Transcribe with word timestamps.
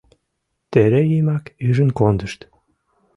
Терейымак 0.71 1.45
ӱжын 1.67 1.89
кондышт. 1.97 2.39